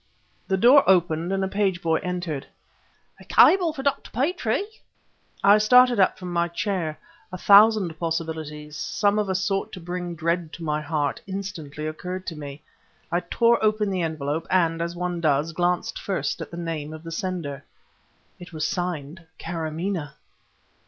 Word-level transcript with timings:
The 0.47 0.57
door 0.57 0.83
opened 0.89 1.31
and 1.31 1.43
a 1.45 1.47
page 1.47 1.79
boy 1.83 1.97
entered. 2.01 2.47
"A 3.19 3.23
cable 3.23 3.71
for 3.71 3.83
Dr. 3.83 4.09
Petrie." 4.09 4.65
I 5.43 5.59
started 5.59 5.99
up 5.99 6.17
from 6.17 6.33
my 6.33 6.47
chair. 6.47 6.97
A 7.31 7.37
thousand 7.37 7.99
possibilities 7.99 8.75
some 8.75 9.19
of 9.19 9.29
a 9.29 9.35
sort 9.35 9.71
to 9.73 9.79
bring 9.79 10.15
dread 10.15 10.53
to 10.53 10.63
my 10.63 10.81
heart 10.81 11.21
instantly 11.27 11.85
occurred 11.85 12.25
to 12.25 12.35
me. 12.35 12.63
I 13.11 13.19
tore 13.19 13.63
open 13.63 13.91
the 13.91 14.01
envelope 14.01 14.47
and, 14.49 14.81
as 14.81 14.95
one 14.95 15.21
does, 15.21 15.53
glanced 15.53 15.99
first 15.99 16.41
at 16.41 16.49
the 16.49 16.57
name 16.57 16.93
of 16.93 17.03
the 17.03 17.11
sender. 17.11 17.63
It 18.39 18.51
was 18.53 18.67
signed 18.67 19.27
"Kâramaneh!" 19.39 20.13